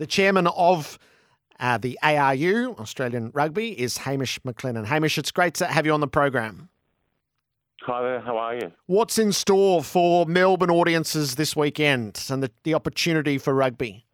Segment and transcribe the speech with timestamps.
[0.00, 0.98] The chairman of
[1.60, 4.86] uh, the ARU, Australian Rugby, is Hamish McLennan.
[4.86, 6.70] Hamish, it's great to have you on the program.
[7.82, 8.72] Hi there, how are you?
[8.86, 14.06] What's in store for Melbourne audiences this weekend and the, the opportunity for rugby?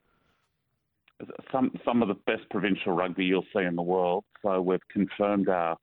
[1.52, 4.25] Some some of the best provincial rugby you'll see in the world.
[4.42, 5.77] So we've confirmed our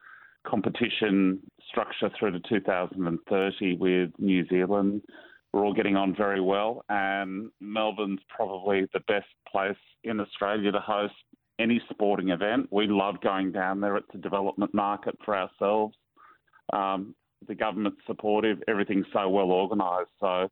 [0.45, 1.39] competition
[1.69, 5.01] structure through to 2030 with New Zealand,
[5.53, 10.79] we're all getting on very well, and Melbourne's probably the best place in Australia to
[10.79, 11.13] host
[11.59, 12.67] any sporting event.
[12.71, 13.95] We love going down there.
[13.97, 15.95] It's a development market for ourselves.
[16.73, 17.13] Um,
[17.47, 18.63] the government's supportive.
[18.67, 20.09] Everything's so well organised.
[20.19, 20.49] So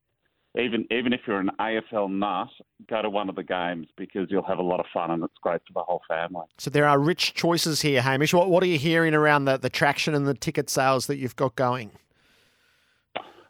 [0.59, 2.49] even even if you're an AFL nut,
[2.89, 5.33] go to one of the games because you'll have a lot of fun and it's
[5.41, 6.45] great for the whole family.
[6.57, 8.33] So there are rich choices here, Hamish.
[8.33, 11.35] What what are you hearing around the, the traction and the ticket sales that you've
[11.35, 11.91] got going?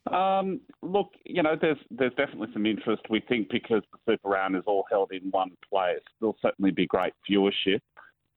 [0.09, 3.03] Um, look, you know, there's there's definitely some interest.
[3.09, 6.87] We think because the Super Round is all held in one place, there'll certainly be
[6.87, 7.81] great viewership.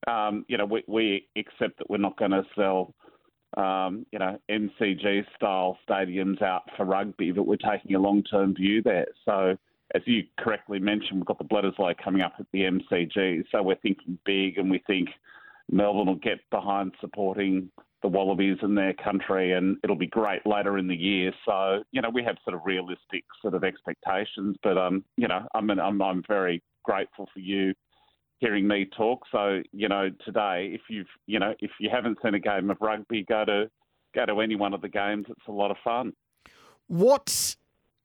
[0.07, 2.95] Um, you know, we, we accept that we're not going to sell,
[3.57, 8.55] um, you know, MCG style stadiums out for rugby, but we're taking a long term
[8.55, 9.07] view there.
[9.25, 9.57] So,
[9.95, 13.45] as you correctly mentioned, we've got the Bledisloe coming up at the MCG.
[13.51, 15.09] So we're thinking big, and we think
[15.71, 17.71] Melbourne will get behind supporting
[18.05, 21.33] the Wallabies in their country, and it'll be great later in the year.
[21.47, 25.41] So, you know, we have sort of realistic sort of expectations, but um, you know,
[25.55, 27.73] I mean, I'm I'm very grateful for you
[28.41, 29.23] hearing me talk.
[29.33, 32.77] So, you know, today, if you've you know, if you haven't seen a game of
[32.83, 33.71] rugby, go to
[34.15, 35.25] go to any one of the games.
[35.31, 36.13] It's a lot of fun.
[36.89, 37.57] What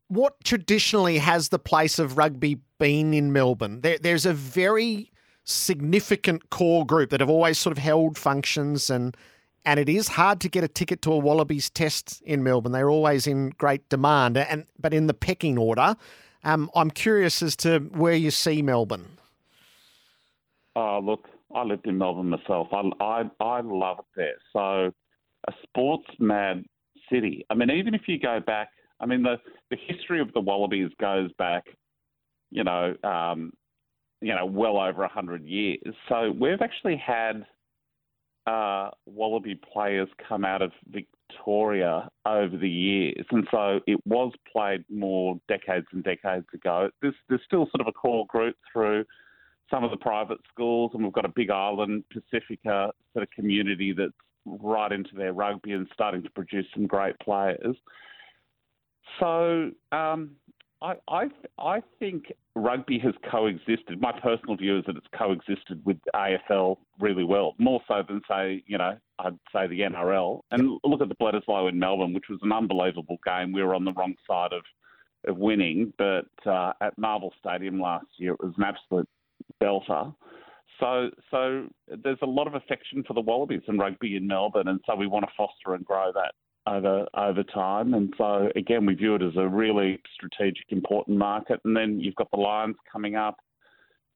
[0.08, 3.82] what traditionally has the place of rugby been in Melbourne?
[3.82, 5.12] There, there's a very
[5.44, 9.18] significant core group that have always sort of held functions and
[9.70, 12.72] and it is hard to get a ticket to a Wallabies test in Melbourne.
[12.72, 15.96] They're always in great demand, and but in the pecking order,
[16.44, 19.20] um, I'm curious as to where you see Melbourne.
[20.76, 22.70] Oh, look, I lived in Melbourne myself.
[22.72, 24.38] I, I, I love it there.
[24.54, 24.92] So,
[25.48, 26.66] a sports mad
[27.12, 27.46] city.
[27.52, 28.70] I mean, even if you go back,
[29.00, 29.36] I mean, the,
[29.70, 31.66] the history of the Wallabies goes back,
[32.50, 33.54] you know, um,
[34.20, 35.94] you know, well over a hundred years.
[36.08, 37.46] So we've actually had
[38.50, 44.84] uh, Wallaby players come out of Victoria over the years, and so it was played
[44.90, 46.90] more decades and decades ago.
[47.02, 49.06] There's, there's still sort of a core group through
[49.70, 53.94] some of the private schools, and we've got a big island Pacifica sort of community
[53.96, 54.12] that's
[54.46, 57.76] right into their rugby and starting to produce some great players.
[59.20, 60.32] So um,
[60.82, 61.26] I, I,
[61.58, 64.00] I think rugby has coexisted.
[64.00, 68.64] My personal view is that it's coexisted with AFL really well, more so than say,
[68.66, 70.42] you know, I'd say the NRL.
[70.52, 73.52] And look at the Bledisloe in Melbourne, which was an unbelievable game.
[73.52, 74.64] We were on the wrong side of,
[75.28, 79.10] of winning, but uh, at Marvel Stadium last year, it was an absolute
[79.62, 80.16] belter.
[80.80, 81.68] So, so
[82.04, 85.08] there's a lot of affection for the Wallabies and rugby in Melbourne, and so we
[85.08, 86.34] want to foster and grow that
[86.68, 87.94] over over time.
[87.94, 91.60] And so again, we view it as a really strategic, important market.
[91.66, 93.38] And then you've got the Lions coming up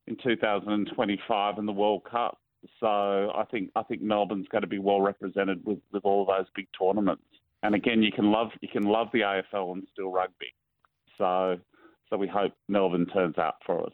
[0.08, 2.38] in 2025 in the World Cup.
[2.80, 6.46] So I think I think Melbourne's going to be well represented with, with all those
[6.56, 7.24] big tournaments.
[7.62, 10.54] And again, you can love you can love the AFL and still rugby.
[11.18, 11.58] So
[12.10, 13.94] so we hope Melbourne turns out for us.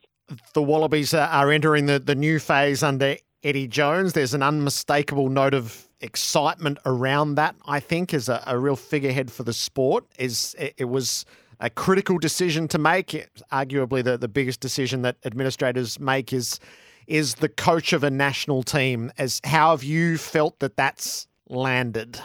[0.54, 4.14] The Wallabies are entering the, the new phase under Eddie Jones.
[4.14, 7.56] There's an unmistakable note of excitement around that.
[7.66, 10.06] I think is a, a real figurehead for the sport.
[10.18, 11.26] Is it, it, was
[11.60, 13.14] a critical decision to make.
[13.14, 16.60] It, arguably, the, the biggest decision that administrators make is
[17.08, 19.12] is the coach of a national team.
[19.18, 22.20] As how have you felt that that's landed?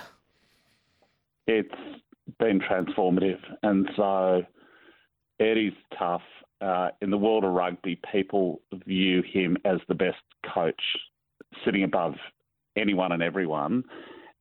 [1.47, 1.75] It's
[2.39, 4.43] been transformative, and so
[5.41, 6.23] Eddie's tough.
[6.61, 10.17] Uh, in the world of rugby, people view him as the best
[10.55, 10.81] coach,
[11.65, 12.15] sitting above
[12.77, 13.85] anyone and everyone.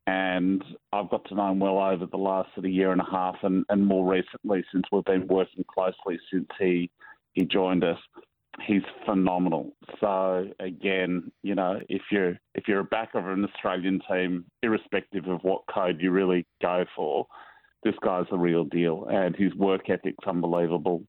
[0.05, 3.09] And I've got to know him well over the last sort of year and a
[3.09, 6.89] half, and, and more recently since we've been working closely since he
[7.33, 7.97] he joined us.
[8.67, 9.71] He's phenomenal.
[9.99, 15.25] So again, you know, if you're if you're a backer of an Australian team, irrespective
[15.27, 17.25] of what code you really go for,
[17.83, 21.03] this guy's the real deal, and his work ethic's unbelievable.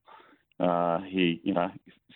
[0.61, 1.71] Uh, he, you know,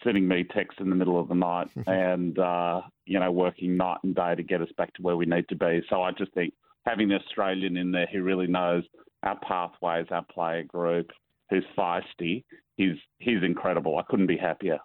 [0.05, 3.99] sending me texts in the middle of the night and, uh, you know, working night
[4.03, 5.83] and day to get us back to where we need to be.
[5.89, 6.55] So I just think
[6.87, 8.85] having the Australian in there who really knows
[9.23, 11.11] our pathways, our player group,
[11.51, 12.45] who's feisty,
[12.77, 13.99] he's he's incredible.
[13.99, 14.79] I couldn't be happier.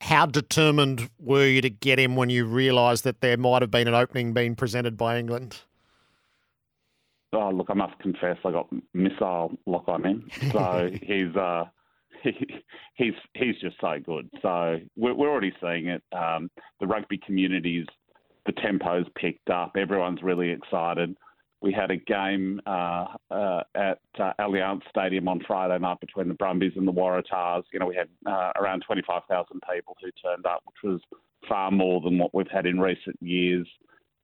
[0.00, 3.86] How determined were you to get him when you realised that there might have been
[3.86, 5.60] an opening being presented by England?
[7.34, 10.28] Oh, look, I must confess, I got missile lock on him.
[10.52, 11.64] So he's uh,
[12.38, 12.46] he,
[12.94, 14.28] he's he's just so good.
[14.42, 16.02] So we're, we're already seeing it.
[16.12, 16.50] Um,
[16.80, 17.86] the rugby communities,
[18.46, 19.72] the tempo's picked up.
[19.76, 21.16] Everyone's really excited.
[21.60, 26.34] We had a game uh, uh, at uh, Allianz Stadium on Friday night between the
[26.34, 27.62] Brumbies and the Waratahs.
[27.72, 31.00] You know, we had uh, around 25,000 people who turned up, which was
[31.48, 33.66] far more than what we've had in recent years.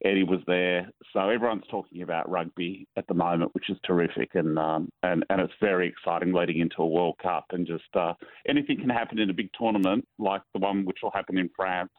[0.05, 4.58] Eddie was there, so everyone's talking about rugby at the moment, which is terrific, and
[4.58, 8.14] um, and and it's very exciting leading into a World Cup, and just uh,
[8.49, 11.91] anything can happen in a big tournament like the one which will happen in France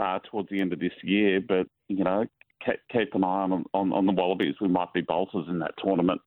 [0.00, 1.40] uh, towards the end of this year.
[1.46, 2.24] But you know,
[2.64, 4.54] keep an eye on, on, on the Wallabies.
[4.60, 6.20] We might be bolters in that tournament.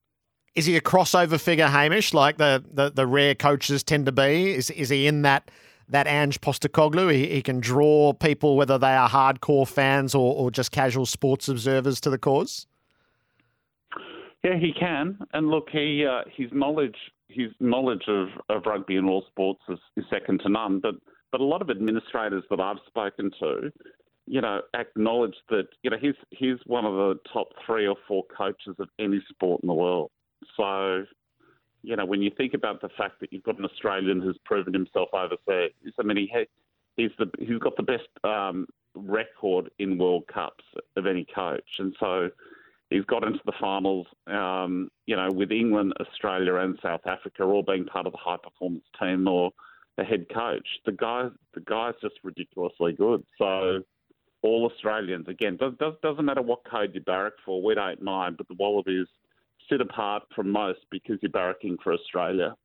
[0.54, 4.54] Is he a crossover figure, Hamish, like the, the, the rare coaches tend to be?
[4.54, 5.50] Is is he in that
[5.92, 7.14] that Ange Postecoglou?
[7.14, 11.48] He, he can draw people, whether they are hardcore fans or, or just casual sports
[11.48, 12.66] observers, to the cause.
[14.44, 15.20] Yeah, he can.
[15.34, 16.98] And look, he uh, his knowledge
[17.28, 20.80] his knowledge of, of rugby and all sports is, is second to none.
[20.80, 20.96] But
[21.32, 23.72] but a lot of administrators that I've spoken to
[24.28, 28.24] you know, acknowledge that, you know, he's, he's one of the top three or four
[28.36, 30.10] coaches of any sport in the world.
[30.56, 31.06] So,
[31.84, 34.74] you know, when you think about the fact that you've got an Australian who's proven
[34.74, 36.48] himself overseas, I mean, he,
[36.98, 40.64] he's, the, he's got the best um, record in World Cups
[40.96, 41.70] of any coach.
[41.80, 42.30] And so
[42.90, 47.64] he's got into the finals, um, you know, with England, Australia, and South Africa all
[47.64, 49.52] being part of the high performance team or
[49.98, 50.68] the head coach.
[50.86, 53.24] The guy, the guy's just ridiculously good.
[53.38, 53.82] So,
[54.44, 55.28] all Australians.
[55.28, 58.56] Again, does, does, doesn't matter what code you barrack for, we don't mind, but the
[58.56, 59.08] Wallabies
[59.80, 62.56] apart from most because you're barracking for Australia.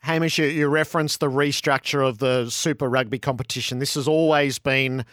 [0.00, 3.80] Hamish, you, you referenced the restructure of the Super Rugby competition.
[3.80, 5.04] This has always been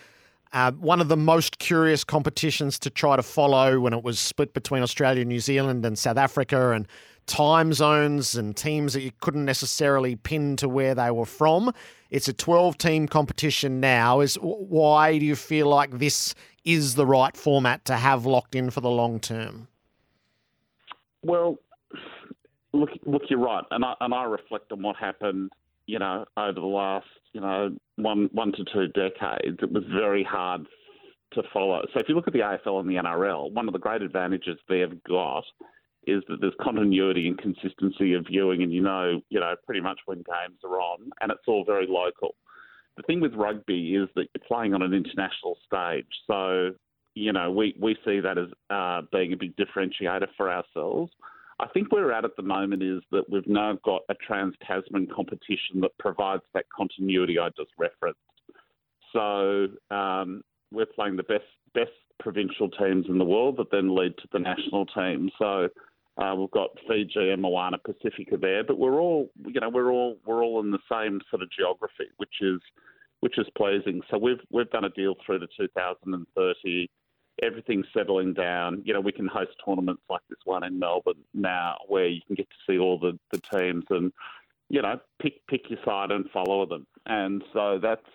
[0.54, 4.54] uh, one of the most curious competitions to try to follow when it was split
[4.54, 6.88] between Australia, New Zealand, and South Africa, and
[7.26, 11.74] time zones and teams that you couldn't necessarily pin to where they were from.
[12.10, 14.20] It's a 12 team competition now.
[14.20, 18.70] Is why do you feel like this is the right format to have locked in
[18.70, 19.68] for the long term?
[21.26, 21.58] Well,
[22.72, 25.52] look, look, you're right, and I and I reflect on what happened,
[25.88, 29.58] you know, over the last, you know, one one to two decades.
[29.60, 30.68] It was very hard
[31.34, 31.82] to follow.
[31.94, 34.60] So if you look at the AFL and the NRL, one of the great advantages
[34.70, 35.44] they've got
[36.06, 40.00] is that there's continuity and consistency of viewing, and you know, you know, pretty much
[40.06, 42.36] when games are on, and it's all very local.
[42.98, 46.76] The thing with rugby is that you're playing on an international stage, so
[47.16, 51.12] you know we we see that as uh, being a big differentiator for ourselves.
[51.58, 54.54] I think where we're at at the moment is that we've now got a Trans
[54.68, 58.20] Tasman competition that provides that continuity I just referenced.
[59.14, 60.42] So um,
[60.72, 64.40] we're playing the best best provincial teams in the world that then lead to the
[64.40, 65.30] national team.
[65.40, 65.70] So
[66.18, 70.18] uh, we've got Fiji and Moana Pacifica there, but we're all, you know, we're all
[70.26, 72.60] we're all in the same sort of geography, which is
[73.22, 74.02] which is pleasing.
[74.12, 76.90] So we've we've done a deal through to 2030.
[77.42, 78.82] Everything's settling down.
[78.86, 82.36] You know, we can host tournaments like this one in Melbourne now, where you can
[82.36, 84.12] get to see all the, the teams and
[84.70, 86.88] you know pick pick your side and follow them.
[87.06, 88.06] And so that's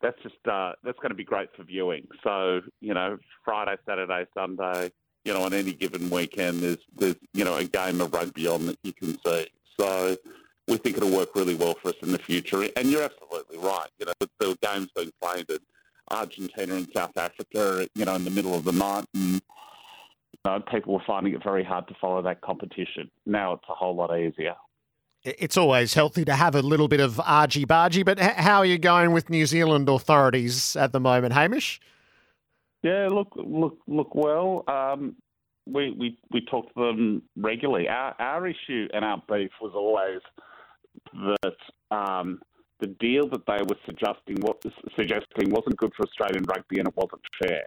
[0.00, 2.06] that's just uh, that's going to be great for viewing.
[2.24, 4.90] So you know, Friday, Saturday, Sunday
[5.24, 8.66] you know, on any given weekend, there's there's you know a game of rugby on
[8.66, 9.46] that you can see.
[9.78, 10.16] So
[10.68, 12.62] we think it'll work really well for us in the future.
[12.76, 13.88] And you're absolutely right.
[13.98, 15.58] You know, the, were games being played in
[16.12, 20.60] Argentina and South Africa, you know, in the middle of the night, and you know,
[20.70, 23.10] people were finding it very hard to follow that competition.
[23.26, 24.54] Now it's a whole lot easier.
[25.24, 28.76] It's always healthy to have a little bit of argy bargy, but how are you
[28.76, 31.80] going with New Zealand authorities at the moment, Hamish?
[32.82, 34.14] Yeah, look, look, look.
[34.16, 35.14] Well, um,
[35.66, 37.88] we we we talk to them regularly.
[37.88, 40.20] Our our issue and our beef was always
[41.12, 42.40] that um,
[42.82, 44.62] the deal that they were suggesting what
[44.96, 47.66] suggesting wasn't good for Australian rugby and it wasn't fair.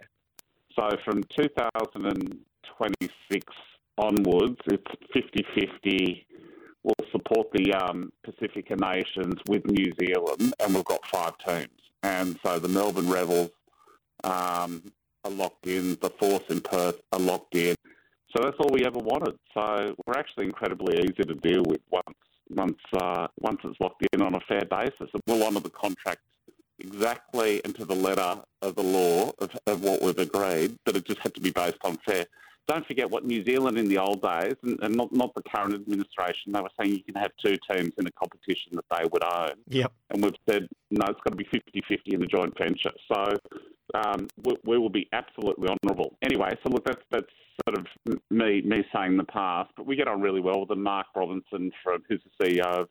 [0.78, 3.54] So from 2026
[3.96, 4.84] onwards, it's
[5.16, 6.26] 50-50.
[6.82, 11.70] We'll support the um, Pacifica nations with New Zealand, and we've got five teams.
[12.02, 13.52] And so the Melbourne Rebels
[14.22, 14.82] um,
[15.24, 17.74] are locked in, the force in Perth are locked in.
[18.36, 19.38] So that's all we ever wanted.
[19.54, 22.18] So we're actually incredibly easy to deal with once
[22.50, 25.10] once uh, once it's locked in on a fair basis.
[25.12, 26.20] And we'll honour the contract
[26.78, 31.20] exactly into the letter of the law of, of what we've agreed, but it just
[31.20, 32.26] had to be based on fair.
[32.68, 35.72] Don't forget what New Zealand in the old days, and, and not, not the current
[35.72, 39.22] administration, they were saying you can have two teams in a competition that they would
[39.22, 39.52] own.
[39.68, 39.92] Yep.
[40.10, 42.90] And we've said, no, it's got to be 50 50 in the joint venture.
[43.06, 43.34] So
[43.94, 46.16] um, we, we, will be absolutely honourable.
[46.22, 47.26] Anyway, so look, that's, that's
[47.68, 50.68] sort of me me saying in the past, but we get on really well with
[50.68, 50.82] them.
[50.82, 52.88] Mark Robinson, from, who's the CEO of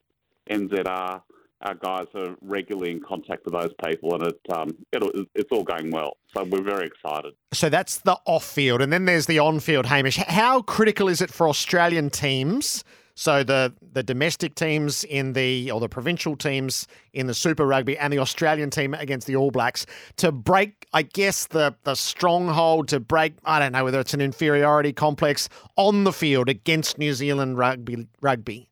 [0.49, 1.21] NZR,
[1.61, 5.63] our guys are regularly in contact with those people, and it, um, it, it's all
[5.63, 6.17] going well.
[6.35, 7.33] So we're very excited.
[7.53, 9.85] So that's the off field, and then there's the on field.
[9.85, 12.83] Hamish, how critical is it for Australian teams?
[13.15, 17.97] So the the domestic teams in the or the provincial teams in the Super Rugby
[17.97, 19.85] and the Australian team against the All Blacks
[20.17, 23.35] to break, I guess the the stronghold to break.
[23.45, 28.07] I don't know whether it's an inferiority complex on the field against New Zealand rugby.
[28.21, 28.69] Rugby.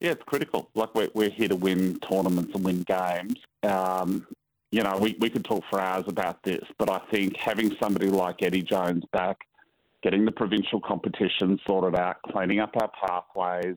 [0.00, 0.68] Yeah, it's critical.
[0.74, 3.36] Like we're, we're here to win tournaments and win games.
[3.62, 4.26] Um,
[4.70, 8.08] you know, we, we could talk for hours about this, but I think having somebody
[8.08, 9.38] like Eddie Jones back,
[10.02, 13.76] getting the provincial competition sorted out, cleaning up our pathways,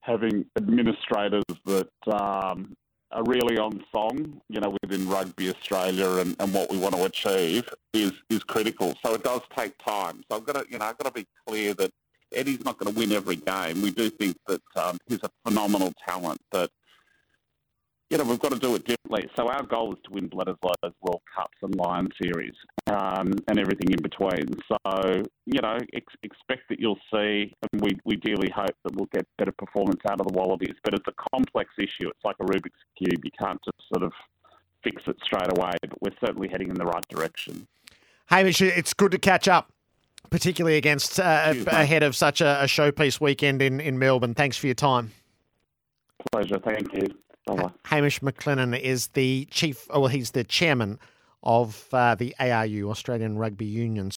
[0.00, 2.74] having administrators that um,
[3.12, 7.04] are really on song, you know, within Rugby Australia and, and what we want to
[7.04, 8.94] achieve is is critical.
[9.04, 10.22] So it does take time.
[10.30, 11.90] So I've got to, you know, I've got to be clear that
[12.32, 13.82] Eddie's not going to win every game.
[13.82, 16.70] We do think that um, he's a phenomenal talent, but
[18.12, 19.26] you know we've got to do it differently.
[19.36, 22.52] So our goal is to win Bledisloe's World Cups and Lion Series
[22.86, 24.52] um, and everything in between.
[24.68, 29.08] So you know ex- expect that you'll see, and we we dearly hope that we'll
[29.14, 30.74] get better performance out of the Wallabies.
[30.84, 32.10] But it's a complex issue.
[32.10, 33.24] It's like a Rubik's cube.
[33.24, 34.12] You can't just sort of
[34.84, 35.72] fix it straight away.
[35.80, 37.66] But we're certainly heading in the right direction.
[38.26, 39.72] Hamish, it's good to catch up
[40.30, 44.32] particularly against uh, ahead of such a, a, showpiece weekend in, in Melbourne.
[44.32, 45.10] Thanks for your time.
[46.32, 46.58] Pleasure.
[46.64, 47.08] Thank you.
[47.86, 50.98] Hamish McLennan is the chief, well, he's the chairman
[51.42, 54.10] of uh, the ARU, Australian Rugby Union.